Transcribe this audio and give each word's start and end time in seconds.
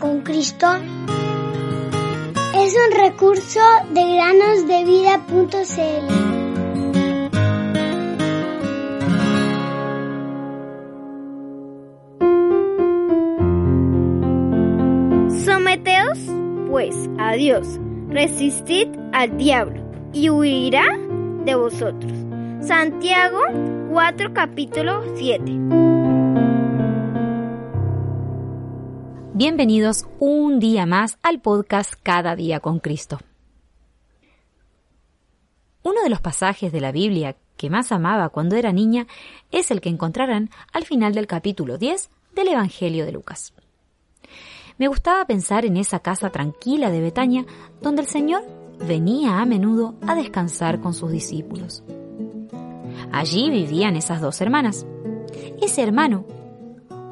Con 0.00 0.22
Cristo 0.22 0.66
es 2.56 2.74
un 2.74 2.98
recurso 2.98 3.60
de 3.90 4.02
granosdevida.cl. 4.14 5.44
Someteos, 15.44 16.18
pues, 16.68 16.94
a 17.18 17.34
Dios, 17.34 17.78
resistid 18.08 18.88
al 19.12 19.36
diablo, 19.36 19.80
y 20.12 20.28
huirá 20.28 20.86
de 21.44 21.54
vosotros. 21.54 22.12
Santiago 22.60 23.40
4, 23.90 24.32
capítulo 24.32 25.02
7. 25.14 25.83
Bienvenidos 29.36 30.06
un 30.20 30.60
día 30.60 30.86
más 30.86 31.18
al 31.24 31.40
podcast 31.40 31.94
Cada 32.00 32.36
día 32.36 32.60
con 32.60 32.78
Cristo. 32.78 33.18
Uno 35.82 36.04
de 36.04 36.08
los 36.08 36.20
pasajes 36.20 36.70
de 36.70 36.80
la 36.80 36.92
Biblia 36.92 37.34
que 37.56 37.68
más 37.68 37.90
amaba 37.90 38.28
cuando 38.28 38.54
era 38.54 38.72
niña 38.72 39.08
es 39.50 39.72
el 39.72 39.80
que 39.80 39.88
encontrarán 39.88 40.50
al 40.72 40.84
final 40.84 41.14
del 41.14 41.26
capítulo 41.26 41.78
10 41.78 42.10
del 42.36 42.46
Evangelio 42.46 43.04
de 43.04 43.10
Lucas. 43.10 43.52
Me 44.78 44.86
gustaba 44.86 45.24
pensar 45.24 45.64
en 45.64 45.78
esa 45.78 45.98
casa 45.98 46.30
tranquila 46.30 46.88
de 46.90 47.00
Betania 47.00 47.44
donde 47.82 48.02
el 48.02 48.06
Señor 48.06 48.44
venía 48.86 49.40
a 49.40 49.46
menudo 49.46 49.96
a 50.06 50.14
descansar 50.14 50.78
con 50.78 50.94
sus 50.94 51.10
discípulos. 51.10 51.82
Allí 53.10 53.50
vivían 53.50 53.96
esas 53.96 54.20
dos 54.20 54.40
hermanas. 54.40 54.86
Ese 55.60 55.82
hermano, 55.82 56.24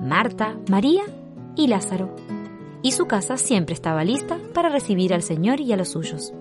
Marta, 0.00 0.56
María 0.68 1.02
y 1.56 1.66
Lázaro. 1.66 2.14
Y 2.82 2.92
su 2.92 3.06
casa 3.06 3.36
siempre 3.36 3.74
estaba 3.74 4.04
lista 4.04 4.38
para 4.54 4.68
recibir 4.68 5.14
al 5.14 5.22
Señor 5.22 5.60
y 5.60 5.72
a 5.72 5.76
los 5.76 5.90
suyos. 5.90 6.32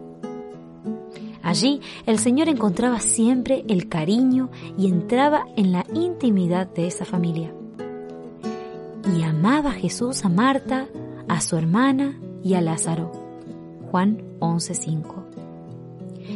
Allí 1.43 1.81
el 2.05 2.19
Señor 2.19 2.49
encontraba 2.49 2.99
siempre 2.99 3.65
el 3.67 3.89
cariño 3.89 4.49
y 4.77 4.87
entraba 4.87 5.45
en 5.55 5.71
la 5.71 5.85
intimidad 5.93 6.67
de 6.67 6.87
esa 6.87 7.05
familia. 7.05 7.53
Y 9.17 9.23
amaba 9.23 9.71
Jesús 9.71 10.23
a 10.23 10.29
Marta, 10.29 10.87
a 11.27 11.41
su 11.41 11.57
hermana 11.57 12.19
y 12.43 12.53
a 12.53 12.61
Lázaro. 12.61 13.11
Juan 13.89 14.23
11:5. 14.39 15.25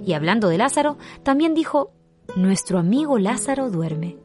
Y 0.05 0.13
hablando 0.13 0.49
de 0.49 0.57
Lázaro, 0.57 0.97
también 1.23 1.53
dijo, 1.53 1.91
nuestro 2.35 2.79
amigo 2.79 3.17
Lázaro 3.17 3.71
duerme. 3.71 4.17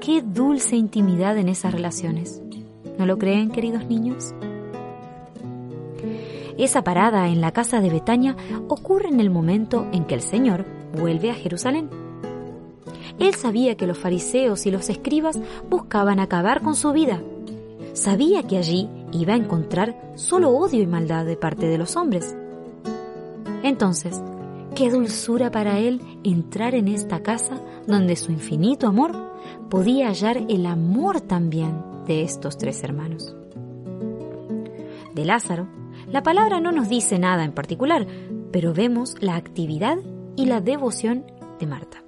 Qué 0.00 0.22
dulce 0.22 0.76
intimidad 0.76 1.36
en 1.38 1.48
esas 1.48 1.72
relaciones. 1.72 2.42
¿No 2.98 3.06
lo 3.06 3.16
creen, 3.16 3.50
queridos 3.50 3.86
niños? 3.86 4.34
Esa 6.58 6.82
parada 6.82 7.28
en 7.28 7.40
la 7.40 7.52
casa 7.52 7.80
de 7.80 7.88
Betania 7.88 8.36
ocurre 8.66 9.08
en 9.08 9.20
el 9.20 9.30
momento 9.30 9.86
en 9.92 10.04
que 10.04 10.16
el 10.16 10.20
Señor 10.20 10.66
vuelve 10.98 11.30
a 11.30 11.34
Jerusalén. 11.34 11.88
Él 13.20 13.34
sabía 13.34 13.76
que 13.76 13.86
los 13.86 13.96
fariseos 13.96 14.66
y 14.66 14.72
los 14.72 14.90
escribas 14.90 15.38
buscaban 15.70 16.18
acabar 16.18 16.60
con 16.60 16.74
su 16.74 16.92
vida. 16.92 17.22
Sabía 17.92 18.42
que 18.42 18.58
allí 18.58 18.88
iba 19.12 19.34
a 19.34 19.38
encontrar 19.38 20.12
solo 20.16 20.50
odio 20.50 20.82
y 20.82 20.86
maldad 20.88 21.24
de 21.24 21.36
parte 21.36 21.68
de 21.68 21.78
los 21.78 21.96
hombres. 21.96 22.36
Entonces, 23.62 24.20
qué 24.74 24.90
dulzura 24.90 25.52
para 25.52 25.78
él 25.78 26.00
entrar 26.24 26.74
en 26.74 26.88
esta 26.88 27.22
casa 27.22 27.60
donde 27.86 28.16
su 28.16 28.32
infinito 28.32 28.88
amor 28.88 29.12
podía 29.68 30.08
hallar 30.08 30.38
el 30.48 30.66
amor 30.66 31.20
también 31.20 31.87
de 32.08 32.22
estos 32.22 32.58
tres 32.58 32.82
hermanos. 32.82 33.36
De 35.14 35.24
Lázaro, 35.24 35.68
la 36.10 36.22
palabra 36.22 36.58
no 36.58 36.72
nos 36.72 36.88
dice 36.88 37.18
nada 37.18 37.44
en 37.44 37.52
particular, 37.52 38.06
pero 38.50 38.72
vemos 38.72 39.14
la 39.20 39.36
actividad 39.36 39.98
y 40.34 40.46
la 40.46 40.60
devoción 40.60 41.24
de 41.60 41.66
Marta. 41.66 42.02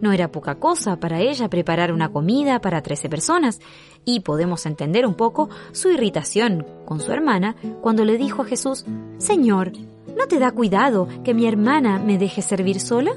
No 0.00 0.12
era 0.12 0.30
poca 0.30 0.56
cosa 0.56 1.00
para 1.00 1.20
ella 1.20 1.48
preparar 1.48 1.92
una 1.92 2.10
comida 2.10 2.60
para 2.60 2.82
13 2.82 3.08
personas, 3.08 3.60
y 4.04 4.20
podemos 4.20 4.66
entender 4.66 5.06
un 5.06 5.14
poco 5.14 5.48
su 5.72 5.90
irritación 5.90 6.66
con 6.84 7.00
su 7.00 7.12
hermana 7.12 7.56
cuando 7.80 8.04
le 8.04 8.18
dijo 8.18 8.42
a 8.42 8.46
Jesús, 8.46 8.84
Señor, 9.18 9.72
¿no 10.16 10.28
te 10.28 10.38
da 10.38 10.52
cuidado 10.52 11.08
que 11.24 11.34
mi 11.34 11.46
hermana 11.46 11.98
me 11.98 12.18
deje 12.18 12.42
servir 12.42 12.78
sola? 12.78 13.12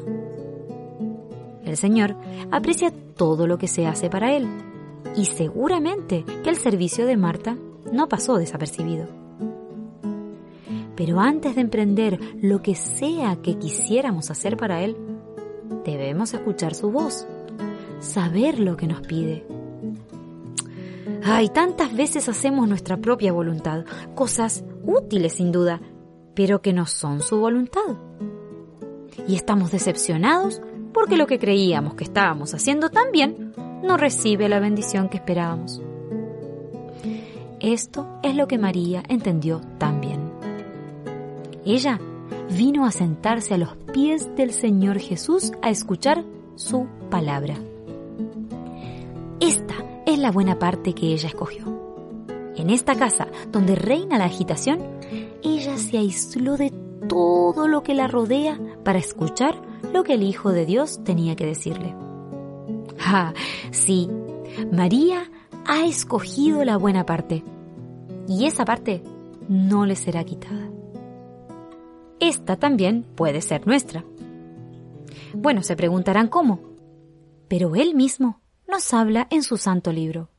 El 1.63 1.77
Señor 1.77 2.15
aprecia 2.49 2.91
todo 3.15 3.45
lo 3.45 3.57
que 3.57 3.67
se 3.67 3.85
hace 3.85 4.09
para 4.09 4.35
Él, 4.35 4.47
y 5.15 5.25
seguramente 5.25 6.23
que 6.43 6.49
el 6.49 6.57
servicio 6.57 7.05
de 7.05 7.17
Marta 7.17 7.57
no 7.91 8.07
pasó 8.07 8.37
desapercibido. 8.37 9.07
Pero 10.95 11.19
antes 11.19 11.55
de 11.55 11.61
emprender 11.61 12.19
lo 12.41 12.61
que 12.61 12.75
sea 12.75 13.37
que 13.41 13.57
quisiéramos 13.57 14.31
hacer 14.31 14.57
para 14.57 14.83
Él, 14.83 14.97
debemos 15.85 16.33
escuchar 16.33 16.75
su 16.75 16.91
voz, 16.91 17.25
saber 17.99 18.59
lo 18.59 18.75
que 18.75 18.87
nos 18.87 19.01
pide. 19.01 19.45
Ay, 21.23 21.49
tantas 21.49 21.95
veces 21.95 22.29
hacemos 22.29 22.67
nuestra 22.67 22.97
propia 22.97 23.31
voluntad, 23.31 23.85
cosas 24.15 24.63
útiles 24.83 25.33
sin 25.33 25.51
duda, 25.51 25.81
pero 26.35 26.61
que 26.61 26.73
no 26.73 26.85
son 26.85 27.21
su 27.21 27.39
voluntad. 27.39 27.97
Y 29.27 29.35
estamos 29.35 29.71
decepcionados 29.71 30.61
porque 30.93 31.17
lo 31.17 31.27
que 31.27 31.39
creíamos 31.39 31.95
que 31.95 32.03
estábamos 32.03 32.53
haciendo 32.53 32.89
tan 32.89 33.11
bien 33.11 33.53
no 33.83 33.97
recibe 33.97 34.49
la 34.49 34.59
bendición 34.59 35.09
que 35.09 35.17
esperábamos. 35.17 35.81
Esto 37.59 38.07
es 38.23 38.35
lo 38.35 38.47
que 38.47 38.57
María 38.57 39.03
entendió 39.09 39.61
tan 39.77 39.99
bien. 39.99 40.31
Ella 41.65 41.99
vino 42.55 42.85
a 42.85 42.91
sentarse 42.91 43.53
a 43.53 43.57
los 43.57 43.75
pies 43.93 44.33
del 44.35 44.53
Señor 44.53 44.99
Jesús 44.99 45.51
a 45.61 45.69
escuchar 45.69 46.23
su 46.55 46.87
palabra. 47.09 47.55
Esta 49.39 49.75
es 50.05 50.17
la 50.19 50.31
buena 50.31 50.57
parte 50.57 50.93
que 50.93 51.13
ella 51.13 51.27
escogió. 51.27 51.65
En 52.55 52.69
esta 52.69 52.95
casa, 52.95 53.27
donde 53.51 53.75
reina 53.75 54.17
la 54.17 54.25
agitación, 54.25 54.79
ella 55.43 55.77
se 55.77 55.97
aisló 55.97 56.57
de 56.57 56.71
todo 57.07 57.67
lo 57.67 57.83
que 57.83 57.93
la 57.93 58.07
rodea 58.07 58.59
para 58.83 58.99
escuchar 58.99 59.55
lo 59.93 60.03
que 60.03 60.13
el 60.13 60.23
Hijo 60.23 60.51
de 60.51 60.65
Dios 60.65 61.03
tenía 61.03 61.35
que 61.35 61.45
decirle. 61.45 61.95
Ah, 63.11 63.33
sí, 63.71 64.07
María 64.71 65.31
ha 65.65 65.83
escogido 65.83 66.63
la 66.63 66.77
buena 66.77 67.07
parte, 67.07 67.43
y 68.27 68.45
esa 68.45 68.65
parte 68.65 69.01
no 69.47 69.87
le 69.87 69.95
será 69.95 70.23
quitada. 70.23 70.69
Esta 72.19 72.57
también 72.57 73.01
puede 73.15 73.41
ser 73.41 73.65
nuestra. 73.65 74.05
Bueno, 75.33 75.63
se 75.63 75.75
preguntarán 75.75 76.27
cómo, 76.27 76.59
pero 77.47 77.75
Él 77.75 77.95
mismo 77.95 78.41
nos 78.67 78.93
habla 78.93 79.25
en 79.31 79.41
su 79.41 79.57
santo 79.57 79.91
libro. 79.91 80.29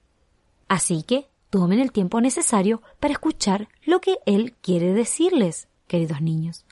Así 0.68 1.02
que 1.02 1.28
tomen 1.50 1.80
el 1.80 1.90
tiempo 1.90 2.20
necesario 2.20 2.82
para 3.00 3.14
escuchar 3.14 3.66
lo 3.84 4.00
que 4.00 4.18
Él 4.26 4.54
quiere 4.62 4.94
decirles, 4.94 5.66
queridos 5.88 6.22
niños. 6.22 6.66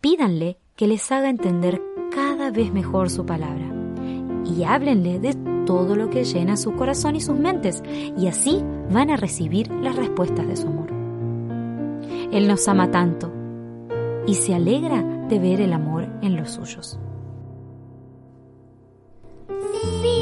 Pídanle 0.00 0.58
que 0.76 0.86
les 0.86 1.10
haga 1.10 1.28
entender 1.28 1.82
cada 2.14 2.52
vez 2.52 2.72
mejor 2.72 3.10
su 3.10 3.26
palabra 3.26 3.81
y 4.44 4.64
háblenle 4.64 5.18
de 5.18 5.34
todo 5.66 5.96
lo 5.96 6.10
que 6.10 6.24
llena 6.24 6.56
su 6.56 6.74
corazón 6.74 7.16
y 7.16 7.20
sus 7.20 7.38
mentes, 7.38 7.82
y 8.16 8.26
así 8.26 8.62
van 8.90 9.10
a 9.10 9.16
recibir 9.16 9.70
las 9.70 9.96
respuestas 9.96 10.46
de 10.46 10.56
su 10.56 10.66
amor. 10.66 10.90
Él 12.32 12.48
nos 12.48 12.66
ama 12.68 12.90
tanto 12.90 13.32
y 14.26 14.34
se 14.34 14.54
alegra 14.54 15.02
de 15.28 15.38
ver 15.38 15.60
el 15.60 15.72
amor 15.72 16.08
en 16.22 16.36
los 16.36 16.50
suyos. 16.50 16.98
Fija 20.02 20.21